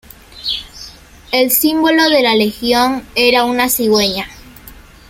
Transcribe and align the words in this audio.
El 1.31 1.51
símbolo 1.51 2.09
de 2.09 2.23
la 2.23 2.33
legión 2.33 3.07
era 3.13 3.43
una 3.43 3.69
cigüeña. 3.69 4.25